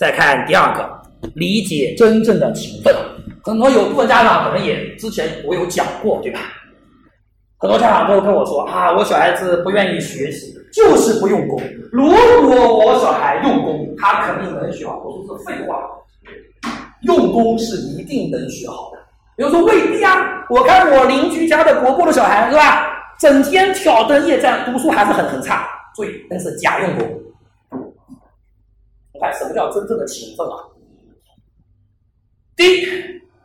[0.00, 0.90] 再看第二个，
[1.34, 2.96] 理解真正的勤奋。
[3.44, 6.40] 很多有部分家长可能也之前我有讲过，对吧？
[7.58, 11.60] 很多家长都跟我说啊，我小孩子不愿意学习，就是不用功。
[11.92, 15.02] 如果我小孩用功，他肯定能学好。
[15.04, 15.82] 我说是废话，
[17.02, 18.98] 用功是一定能学好的。
[19.36, 22.86] 比如说未必啊，我看我邻居家的伯伯的小孩是吧，
[23.18, 25.68] 整天挑灯夜战，读书还是很很差。
[25.94, 27.06] 注意，那是假用功。
[29.32, 30.56] 什么叫真正的勤奋啊？
[32.56, 32.86] 第一，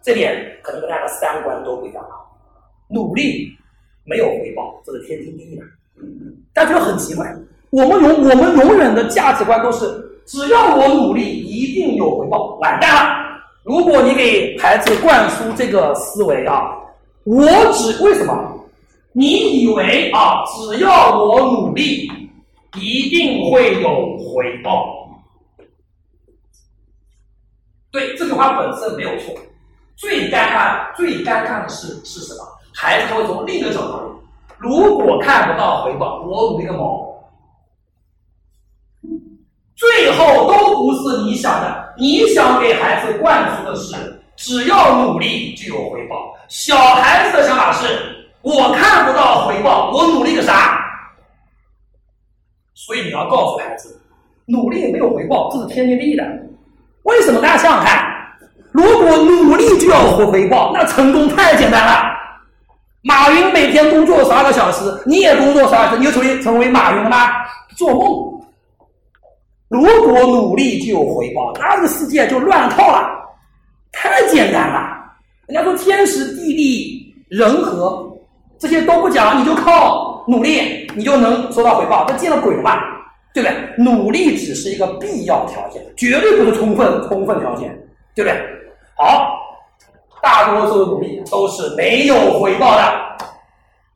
[0.02, 2.16] 这点可能跟大家的三观都不一样啊。
[2.90, 3.50] 努力
[4.04, 5.64] 没有回报，这是天经地义的。
[6.54, 7.34] 大家觉得很奇怪，
[7.70, 9.86] 我们永我们永远的价值观都是，
[10.26, 12.56] 只要我努力，一定有回报。
[12.58, 13.26] 完蛋了！
[13.64, 16.72] 如果你给孩子灌输这个思维啊，
[17.24, 18.52] 我只为什么？
[19.14, 22.08] 你以为啊，只要我努力，
[22.78, 25.10] 一定会有回报？
[27.92, 29.34] 对，这句话本身没有错。
[29.96, 32.44] 最尴尬、最尴尬的是是什么？
[32.74, 34.20] 孩子会从另一个角度，
[34.58, 37.06] 如果看不到回报，我努力个毛！
[39.76, 46.34] 最后都不是你想的，你想给孩子灌输的是，只要努力就有回报。
[46.50, 50.78] 小孩子的想法是，我看不到回报，我努力个啥？
[52.74, 53.98] 所以你要告诉孩子，
[54.46, 56.24] 努力没有回报，这是天经地义的。
[57.04, 57.42] 为什么？
[57.42, 58.05] 大家想想看，
[58.76, 62.12] 如果努力就要回回报，那成功太简单了。
[63.04, 67.30] 马云每天工作十二个小时，你也工作十二小时，你就成为成为马云了吗？
[67.78, 68.42] 做梦！
[69.70, 73.10] 如果努力就有回报，那这个世界就乱套了，
[73.94, 74.94] 太简单了。
[75.48, 78.06] 人家说天时地利人和
[78.60, 82.84] 这些都不讲，你就靠努力，你就能收到回报，这见了鬼了吧？
[83.34, 83.58] 对不对？
[83.78, 87.70] 努力只是一个必要条件，绝对不是充分充分条件，
[88.14, 88.38] 对不对？
[88.98, 89.60] 好，
[90.24, 93.18] 大多数的努力都是没有回报的，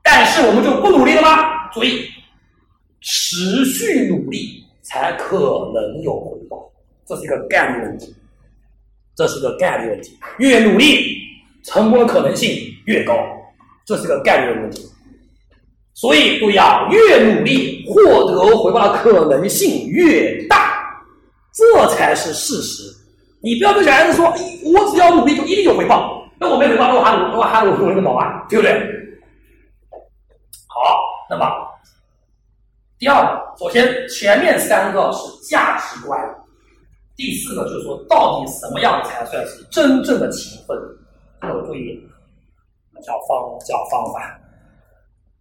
[0.04, 1.70] 但是我们就不努力了吗？
[1.72, 2.06] 注意，
[3.00, 6.70] 持续努力才可能有回报，
[7.06, 8.14] 这是一个概率问题，
[9.16, 11.18] 这是个概率问题，越努力，
[11.64, 13.16] 成功的可能性越高，
[13.86, 14.86] 这是个概率问题。
[15.94, 20.84] 所以注意啊，越努力获得回报的可能性越大，
[21.54, 22.99] 这才是事实。
[23.42, 26.30] 你不要跟小孩子说，我只要努力就一定有回报。
[26.40, 28.72] 那我没回报，那我还努，我还努努力个毛啊，对不对？
[30.68, 31.46] 好，那么
[32.98, 36.20] 第二个，首先前面三个是价值观，
[37.16, 40.78] 第四个就是说，到底什么样才算是真正的勤奋？
[41.44, 42.02] 要注意，
[43.04, 44.40] 叫方叫方法。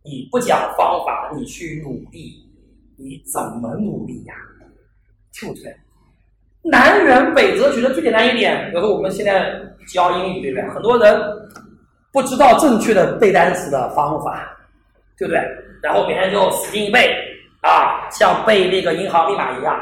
[0.05, 2.49] 你不讲方法，你去努力，
[2.97, 4.35] 你怎么努力呀？
[5.41, 5.77] 对不对？
[6.63, 9.53] 南辕北辙，举的最简单一点，比如说我们现在
[9.93, 10.69] 教英语，对不对？
[10.75, 11.21] 很多人
[12.13, 14.57] 不知道正确的背单词的方法，
[15.19, 15.41] 对不对？
[15.83, 17.15] 然后每天就死记硬背
[17.63, 19.79] 啊，像背那个银行密码一样。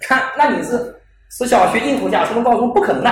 [0.00, 0.94] 看，那你是
[1.30, 3.10] 是小学应付下，初中、高中不可能的，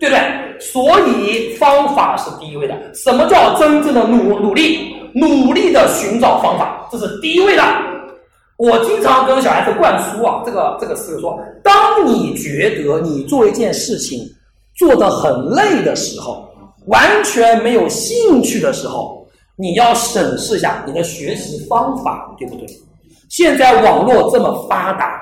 [0.00, 0.60] 对不对？
[0.60, 2.74] 所以方法是第一位的。
[2.94, 4.94] 什么叫真正的努努力？
[5.14, 7.62] 努力的寻找方法，这是第一位的。
[8.56, 14.20] 我经常跟小孩子灌输啊，这个这个思路说：当你觉得你做一件事情
[14.74, 16.48] 做得很累的时候，
[16.86, 22.66] 完全没有兴趣的时候，你要审视一下你的学习方法对不对？
[23.28, 25.20] 现在网络这么发达，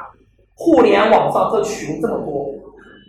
[0.55, 2.55] 互联网上这群这么多，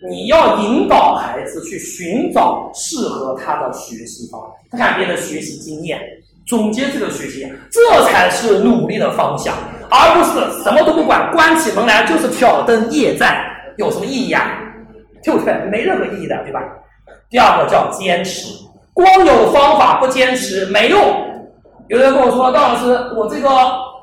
[0.09, 5.99] 你要引导孩子去寻找适合他的学习方法，看看别人的学习经验。
[6.47, 9.53] 总结这个学习，这才是努力的方向，
[9.89, 13.45] 而不是什么都不管，关起门来就是挑灯夜战，
[13.77, 14.61] 有什么意义啊？
[15.23, 15.53] 对不对？
[15.71, 16.61] 没任何意义的，对吧？
[17.29, 18.47] 第二个叫坚持，
[18.93, 20.99] 光有方法不坚持没用。
[21.87, 23.49] 有人跟我说：“高老师，我这个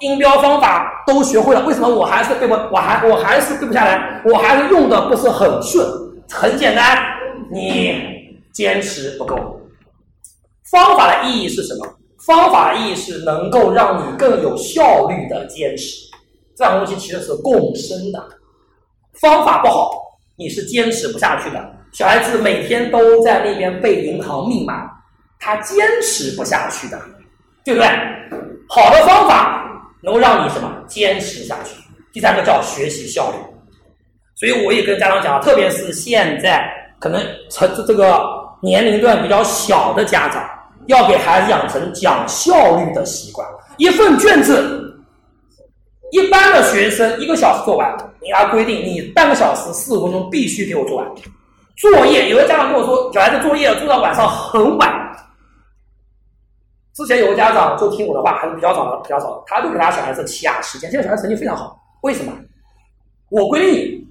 [0.00, 2.55] 音标方法都学会了，为什么我还是背不？
[2.55, 4.20] 我还我还是背不下来？
[4.25, 5.87] 我还是用的不是很顺？
[6.31, 6.99] 很简单，
[7.52, 7.94] 你
[8.52, 9.37] 坚持不够。
[10.70, 11.87] 方法的意义是什么？”
[12.25, 16.09] 方法意识能够让你更有效率的坚持，
[16.57, 18.29] 这样东西其实是共生的。
[19.15, 19.91] 方法不好，
[20.37, 21.75] 你是坚持不下去的。
[21.93, 24.89] 小孩子每天都在那边背银行密码，
[25.41, 26.99] 他坚持不下去的，
[27.65, 27.89] 对不对？
[28.69, 29.65] 好的方法
[30.01, 31.75] 能够让你什么坚持下去。
[32.13, 33.37] 第三个叫学习效率，
[34.37, 36.71] 所以我也跟家长讲，特别是现在
[37.01, 37.21] 可能
[37.51, 38.23] 成这个
[38.63, 40.49] 年龄段比较小的家长。
[40.87, 43.46] 要给孩子养成讲效率的习惯。
[43.76, 45.02] 一份卷子，
[46.11, 51.06] 一般的学生一个小时做完，你给他规定，你半个小时四十分钟必须给我做完
[51.76, 52.29] 作业。
[52.29, 55.17] 有的家长跟我说，小孩子作业做到晚上很晚。
[56.94, 61.75] 之前有个家长就听我的话，还是比较早的，比较早，他就给他小孩子掐时间，现在小孩成绩非常好。
[62.02, 62.32] 为什么？
[63.31, 64.06] 我规定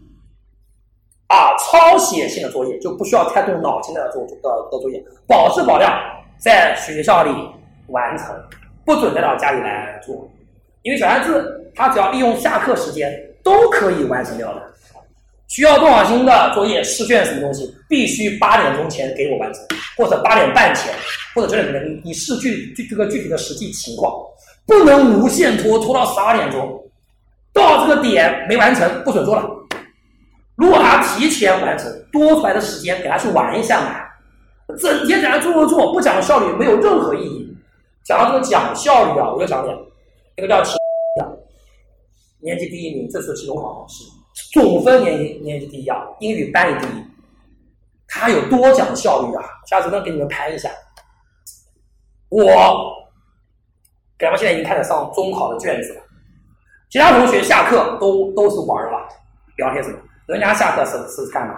[1.27, 4.29] 啊，抄写性的作业就不需要太动脑筋的做的
[4.71, 5.93] 的作业，保质保量
[6.41, 7.31] 在学校里
[7.87, 8.27] 完成，
[8.83, 10.27] 不准带到家里来做。
[10.81, 14.61] 因为小孩子他只要利用下课时间都可以完成掉的。
[15.47, 19.61] 需要多少心的作业、试卷什么东西，必须八点钟前给我完成，
[19.97, 20.91] 或者八点半前，
[21.35, 24.11] 或者九点钟，你你视具具这个具体的实际情况，
[24.65, 26.81] 不能无限拖，拖到十二点钟，
[27.53, 29.45] 到这个点没完成不准做了。
[30.55, 33.99] 如果他提前完成，多出来的时间给他去玩一下嘛，
[34.77, 37.57] 整天在那做做做，不讲效率没有任何意义。
[38.03, 39.75] 讲到这个讲效率啊，我就讲讲，
[40.35, 40.75] 一个叫秦
[41.15, 41.39] 的，
[42.39, 44.03] 年级第一名，这次期中考考试。
[44.53, 47.03] 总分年级年级第一啊，英语班里第一，
[48.07, 49.43] 他有多讲效率啊！
[49.67, 50.69] 下次能给你们拍一下。
[52.29, 52.45] 我，
[54.17, 56.01] 咱们现在已经开始上中考的卷子了，
[56.89, 59.07] 其他同学下课都都是玩了，
[59.57, 59.97] 聊天什么？
[60.27, 61.55] 人家下课是是干嘛？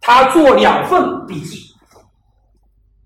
[0.00, 1.74] 他做两份笔记，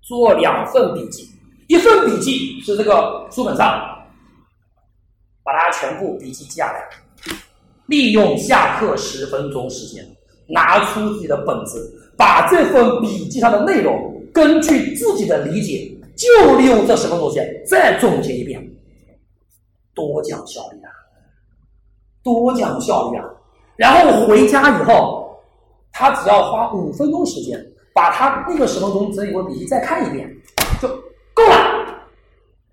[0.03, 1.27] 做两份笔记，
[1.67, 3.65] 一份笔记是这个书本上，
[5.43, 6.89] 把它全部笔记记下来。
[7.87, 10.05] 利用下课十分钟时间，
[10.47, 18.61] 拿出自己的本子，把这份笔记上的内容，根据自己的理解，就利用这十分钟时间再总结一遍。
[19.93, 20.91] 多讲效率啊！
[22.23, 23.25] 多讲效率啊！
[23.75, 25.37] 然后回家以后，
[25.91, 30.29] 他只要花五分钟时间，把他那个十分钟整理过笔记再看一遍，
[30.81, 30.87] 就
[31.33, 31.85] 够了。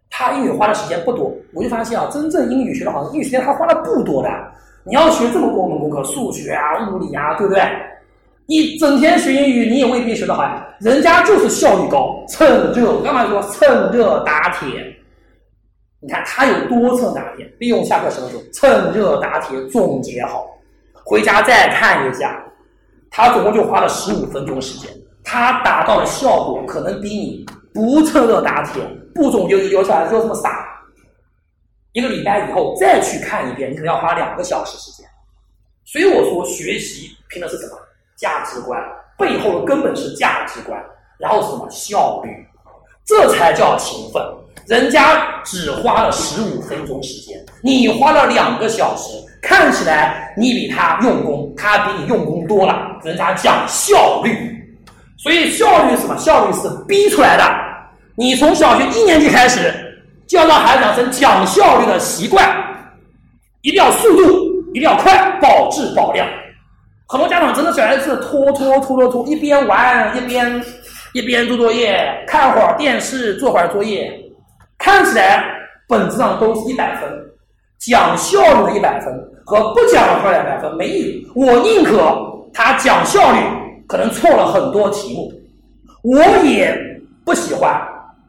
[0.09, 4.29] 他英语花的时间不多，我就发现啊，真正英语学的好，英语时间他花的不多的。
[4.85, 7.63] 你要学这么多门功课，数学啊、物理啊，对不对？
[8.47, 10.67] 你整天学英语，你也未必学得好呀。
[10.81, 14.97] 人家就是效率高，趁热，我干嘛说趁热打铁？
[16.01, 20.47] 你看他有多趁打铁，利用下课时候趁热打铁总结好，
[21.05, 22.43] 回家再看一下，
[23.11, 24.91] 他总共就花了十五分钟时间，
[25.33, 28.83] 他达到的效果可能比你不趁热打铁、
[29.15, 30.67] 不总结有小孩就这么傻。
[31.93, 35.07] 一个礼拜以后再去看一遍，你可能要花两个小时时间。
[35.85, 37.77] 所以我说，学习拼的是什么？
[38.17, 38.77] 价值观
[39.17, 40.77] 背后的根本是价值观，
[41.17, 41.71] 然后是什么？
[41.71, 42.31] 效率，
[43.05, 44.21] 这才叫勤奋。
[44.67, 52.99] 人家只花了十五分钟时间，你花了两个小时，看起来你比他用功，他比你用功多了。
[53.05, 54.60] 人家讲效率，
[55.23, 56.17] 所以效率是什么？
[56.17, 57.45] 效率是逼出来的。
[58.17, 59.87] 你从小学一年级开始。
[60.31, 62.49] 就要让孩子养成讲效率的习惯，
[63.63, 64.23] 一定要速度，
[64.73, 66.25] 一定要快，保质保量。
[67.09, 70.65] 很多家长真的小孩子拖拖拖拖拖，一边玩一边
[71.15, 74.09] 一边做作业，看会儿电视，做会儿作业，
[74.79, 75.45] 看起来
[75.89, 77.11] 本质上都是一百分，
[77.81, 79.13] 讲效率的一百分
[79.45, 81.27] 和不讲效率一百分没意义。
[81.35, 82.17] 我宁可
[82.55, 83.39] 他讲效率，
[83.91, 85.33] 可能错了很多题目，
[86.05, 86.73] 我也
[87.25, 87.77] 不喜欢。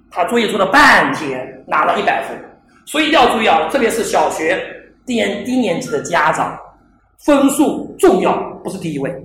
[0.10, 2.36] 他作业做了半天，拿了一百分，
[2.88, 3.70] 所以一定要注意啊！
[3.70, 4.60] 特别是小学
[5.06, 6.60] 低年低年级的家长，
[7.20, 9.16] 分数重要，不是第一位，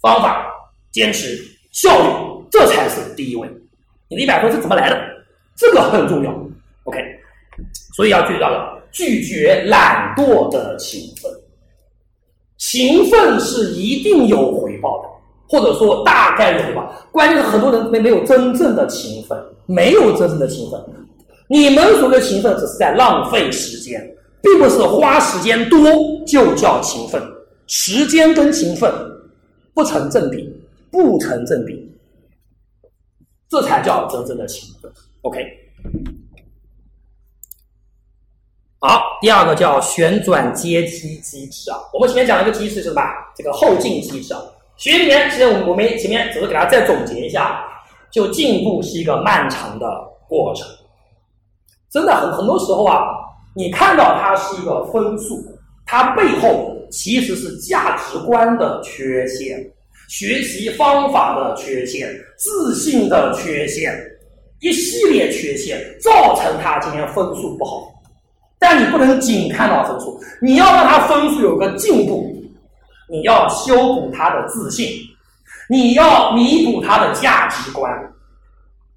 [0.00, 0.50] 方法、
[0.92, 1.38] 坚持、
[1.72, 3.46] 效率，这才是第一位。
[4.08, 4.98] 你的一百分是怎么来的？
[5.54, 6.30] 这个很重要。
[6.84, 6.98] OK，
[7.94, 11.30] 所以要注意到了，拒绝懒惰的勤奋，
[12.56, 15.08] 勤奋是一定有回报的。
[15.48, 20.80] 或者说大概率对吧，关键是很多人没没有真正的勤奋，没有真正的勤奋。
[21.48, 24.00] 你们所谓的勤奋，只是在浪费时间，
[24.40, 25.78] 并不是花时间多
[26.26, 27.22] 就叫勤奋。
[27.66, 28.92] 时间跟勤奋
[29.74, 30.54] 不成正比，
[30.90, 31.90] 不成正比，
[33.48, 34.90] 这才叫真正的勤奋。
[35.22, 35.40] OK，
[38.80, 41.78] 好，第二个叫旋转阶梯机制啊。
[41.92, 43.02] 我们前面讲了一个机制是什么？
[43.36, 44.40] 这个后进机制啊。
[44.76, 47.64] 学里面，其实我们我们前面只是给大家再总结一下，
[48.10, 49.86] 就进步是一个漫长的
[50.28, 50.66] 过程。
[51.90, 53.04] 真的很很多时候啊，
[53.54, 55.40] 你看到它是一个分数，
[55.86, 59.64] 它背后其实是价值观的缺陷、
[60.08, 63.96] 学习方法的缺陷、自信的缺陷，
[64.60, 67.94] 一系列缺陷造成他今天分数不好。
[68.58, 72.34] 但你不能仅看到分数，你要让他分数有个进步。
[73.08, 74.86] 你要修补他的自信，
[75.68, 77.92] 你要弥补他的价值观，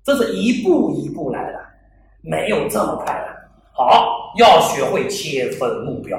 [0.03, 1.59] 这是一步一步来的，
[2.21, 3.27] 没有这么快的。
[3.73, 6.17] 好，要学会切分目标，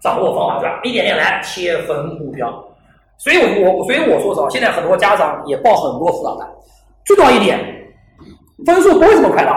[0.00, 0.80] 掌握方法，对吧？
[0.84, 2.48] 一点点来切分目标。
[3.18, 6.48] 所以，我我所以我说实话，现在很多家长也报很多辅导班，
[7.04, 7.58] 最重要一点，
[8.64, 9.52] 分数不会这么快的。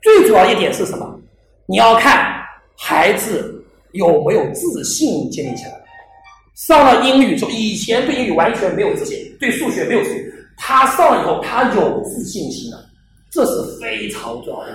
[0.00, 1.18] 最主要一点是什么？
[1.66, 2.42] 你要看
[2.76, 5.81] 孩子有没有自信建立起来。
[6.66, 10.24] 上了英语之后，以前对英语完全没有自信，对数学没有自信。
[10.56, 12.78] 他上了以后，他有自信心了，
[13.32, 14.72] 这是非常重要的。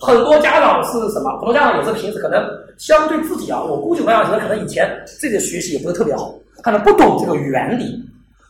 [0.00, 1.30] 很多家长是什么？
[1.38, 2.42] 很多家长也是平时可能
[2.76, 8.02] 相对自己啊，我估计我想可能可能以前自己的学习也不是特别好，可能不懂这个原理。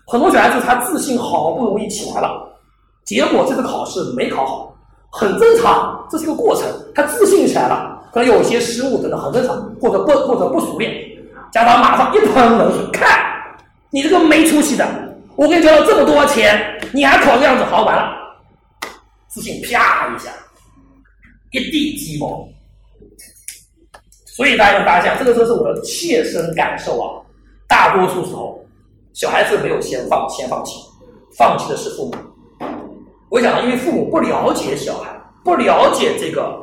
[0.06, 2.58] 很多小孩子他自信好不容易起来了，
[3.04, 4.74] 结果这次考试没考好，
[5.10, 6.64] 很正常，这是一个过程。
[6.94, 10.90] 他自信起来了，可能有些失误，等等很正常，或者不或者不熟练。
[11.56, 13.18] 家长马上一盆冷水，看
[13.88, 14.86] 你这个没出息的，
[15.36, 18.14] 我给你交了这么多钱，你还考这样子，好完了，
[19.26, 20.30] 自信啪一下，
[21.52, 22.46] 一地鸡毛。
[24.26, 27.24] 所以大家会发现，这个这是我的切身感受啊。
[27.66, 28.62] 大多数时候，
[29.14, 30.78] 小孩子没有先放先放弃，
[31.38, 32.66] 放弃的是父母。
[33.30, 35.10] 我想，因为父母不了解小孩，
[35.42, 36.54] 不了解这个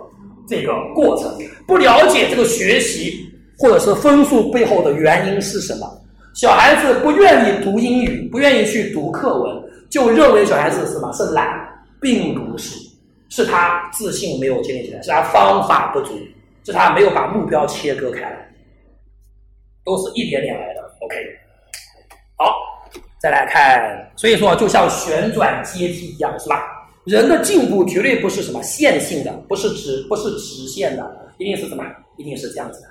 [0.47, 1.35] 这个过程，
[1.65, 3.27] 不了解这个学习。
[3.63, 5.89] 或者是分数背后的原因是什么？
[6.35, 11.65] 小孩子不愿意读英语，不愿意去读课文，就认为小孩子是什么是懒，
[12.01, 12.77] 并不是，
[13.29, 16.11] 是他自信没有建立起来，是他方法不足，
[16.65, 18.53] 是他没有把目标切割开来，
[19.85, 20.81] 都是一点点来的。
[20.99, 21.15] OK，
[22.35, 22.53] 好，
[23.21, 26.61] 再来看，所以说就像旋转阶梯一样，是吧？
[27.05, 31.85] 人的进步绝对不是什么线性的，不是直，不是直线的，一定是什么？
[32.17, 32.87] 一定是这样子的。